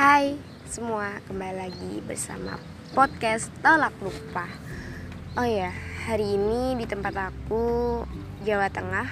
[0.00, 0.32] Hai
[0.64, 2.56] semua, kembali lagi bersama
[2.96, 4.48] podcast Tolak Lupa.
[5.36, 5.68] Oh ya,
[6.08, 8.00] hari ini di tempat aku
[8.40, 9.04] Jawa Tengah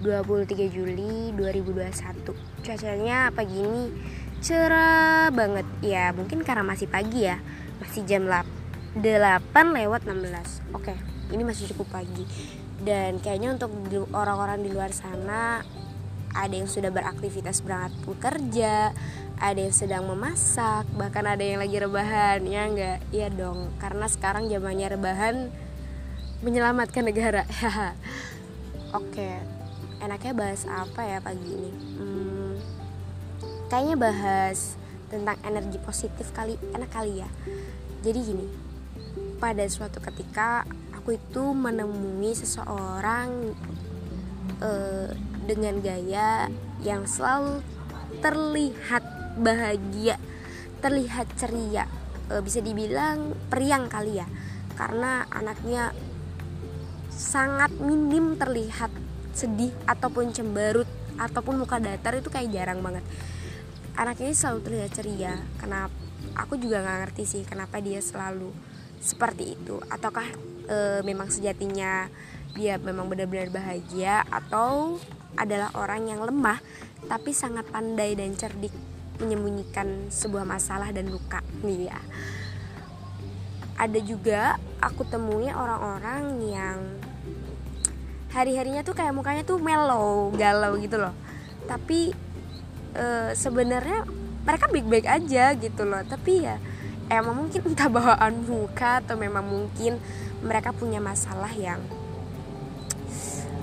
[0.00, 2.32] 23 Juli 2021
[2.64, 3.92] Cuacanya pagi ini
[4.40, 5.68] cerah banget.
[5.84, 7.36] Ya mungkin karena masih pagi ya.
[7.84, 9.04] Masih jam 8
[9.52, 10.96] lewat 16 Oke,
[11.28, 12.24] ini masih cukup pagi.
[12.80, 13.68] Dan kayaknya untuk
[14.16, 15.60] orang-orang di luar sana
[16.32, 18.94] ada yang sudah beraktivitas berangkat bekerja
[19.40, 24.52] ada yang sedang memasak bahkan ada yang lagi rebahan ya enggak iya dong karena sekarang
[24.52, 25.36] zamannya rebahan
[26.44, 27.48] menyelamatkan negara.
[29.00, 29.40] Oke
[30.00, 31.72] enaknya bahas apa ya pagi ini?
[31.96, 32.52] Hmm,
[33.72, 34.76] kayaknya bahas
[35.08, 37.28] tentang energi positif kali enak kali ya.
[38.04, 38.46] Jadi gini
[39.40, 43.56] pada suatu ketika aku itu menemui seseorang
[44.60, 45.08] uh,
[45.48, 46.52] dengan gaya
[46.84, 47.64] yang selalu
[48.20, 50.20] terlihat bahagia
[50.84, 51.88] terlihat ceria
[52.28, 54.26] e, bisa dibilang periang kali ya.
[54.76, 55.92] Karena anaknya
[57.10, 58.88] sangat minim terlihat
[59.36, 60.88] sedih ataupun cemberut
[61.20, 63.04] ataupun muka datar itu kayak jarang banget.
[63.96, 65.34] Anaknya selalu terlihat ceria.
[65.60, 65.92] Kenapa
[66.36, 68.52] aku juga nggak ngerti sih kenapa dia selalu
[69.00, 69.80] seperti itu.
[69.88, 70.28] Ataukah
[70.68, 72.08] e, memang sejatinya
[72.54, 74.98] dia memang benar-benar bahagia atau
[75.38, 76.58] adalah orang yang lemah
[77.06, 78.74] tapi sangat pandai dan cerdik
[79.20, 82.00] menyembunyikan sebuah masalah dan luka nih ya.
[83.80, 86.78] Ada juga aku temui orang-orang yang
[88.32, 91.14] hari-harinya tuh kayak mukanya tuh mellow galau gitu loh.
[91.64, 92.12] Tapi
[92.96, 94.04] e, sebenarnya
[94.44, 96.00] mereka baik-baik aja gitu loh.
[96.04, 96.56] Tapi ya
[97.10, 99.96] emang mungkin entah bawaan muka atau memang mungkin
[100.40, 101.80] mereka punya masalah yang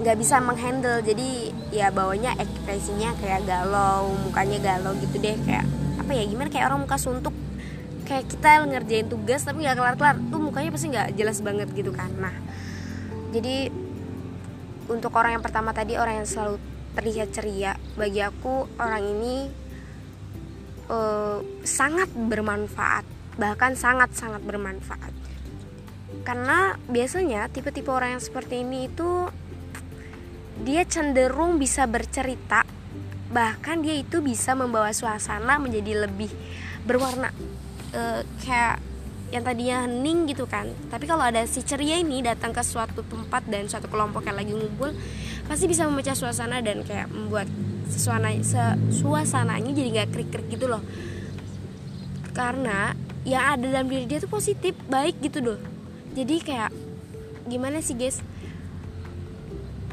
[0.00, 1.04] nggak bisa menghandle.
[1.04, 5.36] Jadi ya bawanya ekspresinya kayak galau mukanya galau gitu deh.
[5.44, 5.68] Kayak
[6.00, 6.48] apa ya gimana?
[6.48, 7.36] Kayak orang muka suntuk.
[8.08, 12.10] Kayak kita ngerjain tugas tapi nggak kelar-kelar tuh mukanya pasti nggak jelas banget gitu kan.
[12.18, 12.34] Nah
[13.30, 13.70] jadi
[14.90, 16.58] untuk orang yang pertama tadi orang yang selalu
[16.98, 19.46] terlihat ceria bagi aku orang ini
[20.90, 23.06] uh, sangat bermanfaat.
[23.38, 25.14] Bahkan sangat sangat bermanfaat.
[26.26, 29.30] Karena biasanya tipe-tipe orang yang seperti ini itu
[30.60, 32.62] dia cenderung bisa bercerita
[33.30, 36.28] bahkan dia itu bisa membawa suasana menjadi lebih
[36.82, 37.30] berwarna.
[37.94, 38.82] E, kayak
[39.30, 40.66] yang tadinya hening gitu kan.
[40.90, 44.50] Tapi kalau ada si ceria ini datang ke suatu tempat dan suatu kelompok yang lagi
[44.50, 44.90] ngumpul
[45.46, 47.46] pasti bisa memecah suasana dan kayak membuat
[47.90, 48.34] suasana
[48.90, 50.82] suasananya jadi nggak krik krik gitu loh.
[52.34, 55.58] Karena yang ada dalam diri dia tuh positif baik gitu loh.
[56.18, 56.74] Jadi kayak
[57.46, 58.18] gimana sih guys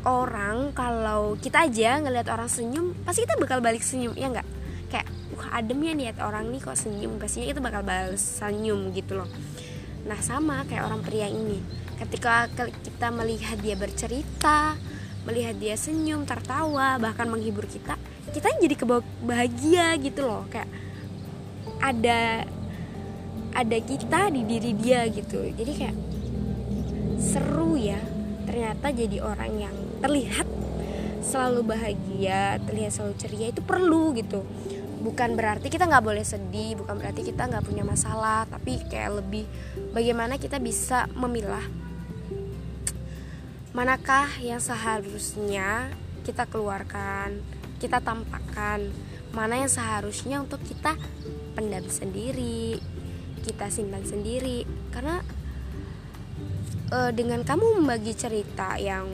[0.07, 4.47] orang kalau kita aja ngelihat orang senyum pasti kita bakal balik senyum ya nggak?
[4.87, 7.19] Kayak wah adem ya niat orang nih kok senyum?
[7.19, 9.29] Pastinya itu bakal balas senyum gitu loh.
[10.07, 11.59] Nah sama kayak orang pria ini.
[11.99, 14.79] Ketika kita melihat dia bercerita
[15.27, 17.99] melihat dia senyum tertawa bahkan menghibur kita
[18.31, 20.47] kita jadi kebahagia gitu loh.
[20.47, 20.71] Kayak
[21.83, 22.47] ada
[23.51, 25.43] ada kita di diri dia gitu.
[25.51, 25.97] Jadi kayak
[27.19, 27.99] seru ya
[28.47, 30.47] ternyata jadi orang yang terlihat
[31.23, 34.47] selalu bahagia terlihat selalu ceria itu perlu gitu.
[34.97, 39.45] Bukan berarti kita nggak boleh sedih bukan berarti kita nggak punya masalah tapi kayak lebih
[39.93, 41.63] bagaimana kita bisa memilah
[43.77, 45.93] manakah yang seharusnya
[46.25, 47.45] kita keluarkan
[47.77, 48.89] kita tampakkan
[49.37, 50.97] mana yang seharusnya untuk kita
[51.53, 52.81] pendam sendiri
[53.47, 54.67] kita simpan sendiri.
[54.91, 55.23] Karena
[56.91, 59.07] e, dengan kamu membagi cerita yang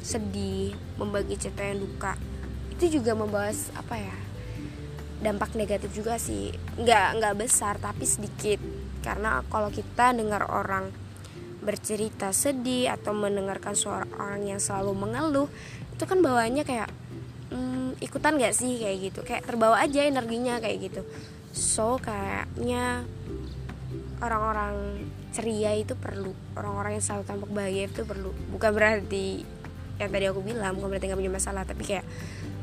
[0.00, 2.16] sedih membagi cerita yang duka.
[2.74, 4.16] Itu juga membawa apa ya
[5.20, 6.50] dampak negatif juga sih.
[6.80, 8.58] Nggak nggak besar tapi sedikit.
[9.00, 10.92] Karena kalau kita dengar orang
[11.60, 15.48] bercerita sedih atau mendengarkan suara orang yang selalu mengeluh
[15.92, 16.88] itu kan bawaannya kayak
[17.52, 18.80] hmm, ikutan gak sih?
[18.80, 19.20] Kayak gitu.
[19.24, 21.02] Kayak terbawa aja energinya kayak gitu.
[21.52, 23.04] So kayaknya
[24.24, 25.04] orang-orang
[25.36, 26.32] ceria itu perlu.
[26.56, 28.32] Orang-orang yang selalu tampak bahagia itu perlu.
[28.56, 29.44] Bukan berarti
[30.00, 32.06] yang tadi aku bilang bukan berarti nggak punya masalah tapi kayak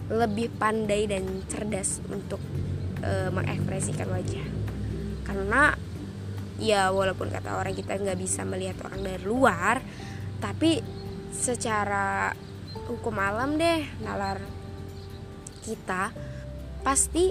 [0.10, 2.42] lebih pandai dan cerdas untuk
[3.04, 4.48] e, mengekspresikan wajah.
[5.28, 5.76] Karena
[6.58, 9.78] ya walaupun kata orang kita nggak bisa melihat orang dari luar
[10.42, 10.82] tapi
[11.30, 12.34] secara
[12.90, 14.42] hukum alam deh nalar
[15.62, 16.10] kita
[16.82, 17.30] pasti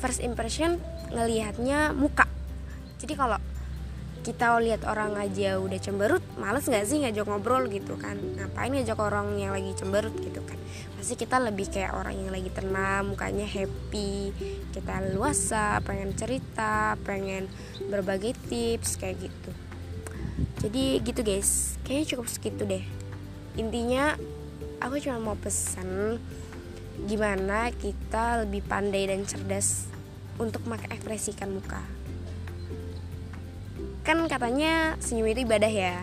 [0.00, 0.80] first impression
[1.12, 2.26] ngelihatnya muka.
[2.98, 3.38] Jadi kalau
[4.22, 8.14] kita lihat orang aja udah cemberut males nggak sih ngajak ngobrol gitu kan?
[8.38, 10.54] Ngapain ngajak orang yang lagi cemberut gitu kan?
[10.94, 14.30] Pasti kita lebih kayak orang yang lagi tenang mukanya happy
[14.70, 17.50] kita luasa pengen cerita pengen
[17.90, 19.50] berbagi tips kayak gitu.
[20.62, 21.74] Jadi gitu guys.
[21.82, 22.84] Kayaknya cukup segitu deh.
[23.58, 24.14] Intinya
[24.78, 26.22] aku cuma mau pesan
[27.10, 29.90] gimana kita lebih pandai dan cerdas
[30.38, 31.82] untuk mengekspresikan muka
[34.02, 36.02] kan katanya senyum itu ibadah ya.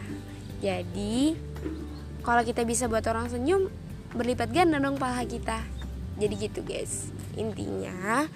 [0.63, 1.35] Jadi
[2.23, 3.67] kalau kita bisa buat orang senyum
[4.15, 5.59] berlipat ganda dong paha kita.
[6.19, 7.11] Jadi gitu guys.
[7.35, 8.27] Intinya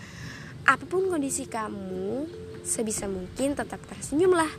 [0.64, 2.28] apa pun kondisi kamu
[2.64, 4.52] sebisa mungkin tetap tersenyumlah.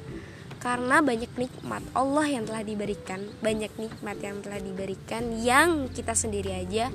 [0.60, 6.56] Karena banyak nikmat Allah yang telah diberikan banyak nikmat yang telah diberikan yang kita sendiri
[6.56, 6.88] aja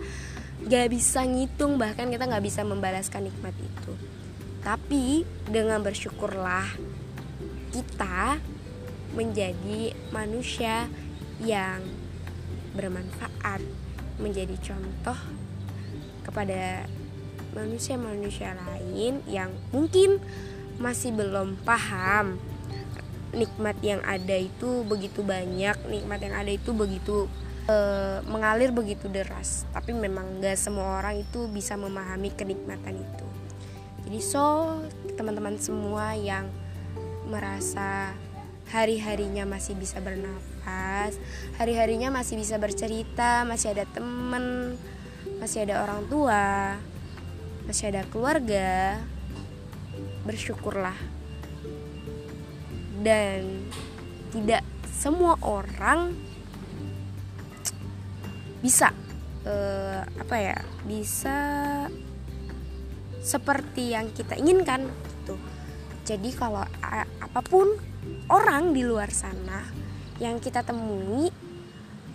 [0.65, 3.93] gak bisa ngitung bahkan kita gak bisa membalaskan nikmat itu.
[4.65, 6.65] Tapi dengan bersyukurlah
[7.69, 8.41] kita
[9.13, 10.85] menjadi manusia
[11.41, 11.81] yang
[12.77, 13.63] bermanfaat,
[14.21, 15.17] menjadi contoh
[16.21, 16.85] kepada
[17.57, 20.21] manusia-manusia lain yang mungkin
[20.77, 22.37] masih belum paham
[23.33, 27.29] nikmat yang ada itu begitu banyak, nikmat yang ada itu begitu
[27.69, 27.77] e,
[28.25, 29.69] mengalir begitu deras.
[29.69, 33.27] Tapi memang gak semua orang itu bisa memahami kenikmatan itu.
[34.05, 34.77] Jadi so
[35.13, 36.49] teman-teman semua yang
[37.29, 38.11] merasa
[38.73, 41.17] hari-harinya masih bisa bernafas,
[41.57, 44.77] hari-harinya masih bisa bercerita, masih ada temen,
[45.41, 46.77] masih ada orang tua,
[47.65, 49.01] masih ada keluarga,
[50.25, 50.97] bersyukurlah.
[52.99, 53.65] Dan
[54.29, 54.61] tidak
[54.91, 56.13] semua orang
[58.59, 58.91] bisa
[59.47, 61.39] uh, apa ya bisa
[63.23, 64.91] seperti yang kita inginkan
[66.09, 66.65] jadi kalau
[67.21, 67.69] apa pun
[68.33, 69.61] orang di luar sana
[70.17, 71.29] yang kita temui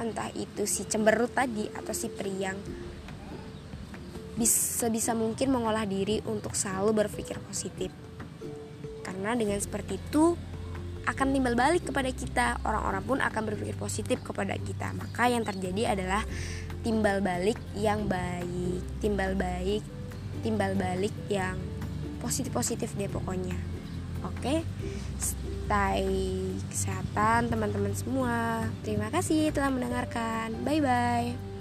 [0.03, 2.59] entah itu si cemberut tadi atau si periang
[4.35, 7.95] bisa bisa mungkin mengolah diri untuk selalu berpikir positif.
[9.07, 10.35] Karena dengan seperti itu
[11.07, 12.47] akan timbal balik kepada kita.
[12.67, 14.91] Orang-orang pun akan berpikir positif kepada kita.
[14.91, 16.27] Maka yang terjadi adalah
[16.83, 19.81] timbal balik yang baik timbal baik
[20.45, 21.57] timbal balik yang
[22.21, 23.74] positif positif deh pokoknya
[24.25, 24.65] Oke,
[25.21, 26.05] stay
[26.73, 28.67] kesehatan teman-teman semua.
[28.81, 30.57] Terima kasih telah mendengarkan.
[30.65, 31.54] Bye bye.